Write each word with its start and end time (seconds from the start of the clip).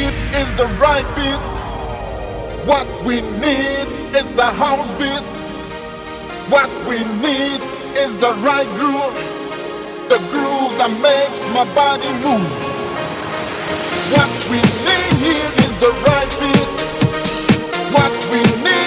need 0.00 0.14
is 0.42 0.50
the 0.56 0.66
right 0.84 1.08
beat. 1.16 1.42
What 2.70 2.86
we 3.04 3.16
need 3.44 3.86
is 4.20 4.28
the 4.34 4.50
house 4.64 4.90
beat. 5.00 5.24
What 6.54 6.70
we 6.88 6.98
need 7.26 7.60
is 8.04 8.12
the 8.18 8.32
right 8.48 8.70
groove. 8.78 9.16
The 10.12 10.20
groove 10.32 10.72
that 10.80 10.92
makes 11.08 11.40
my 11.56 11.66
body 11.74 12.12
move. 12.26 12.50
What 14.14 14.30
we 14.50 14.60
need 14.86 15.50
is 15.66 15.74
the 15.84 15.92
right 16.08 16.32
beat. 16.40 16.68
What 17.94 18.12
we 18.32 18.40
need. 18.64 18.79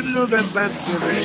in 0.00 0.14
November 0.14 0.68
7. 0.68 1.19